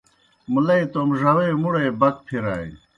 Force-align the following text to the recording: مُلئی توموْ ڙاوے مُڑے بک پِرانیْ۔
مُلئی 0.53 0.83
توموْ 0.93 1.15
ڙاوے 1.21 1.47
مُڑے 1.61 1.85
بک 1.99 2.15
پِرانیْ۔ 2.25 2.71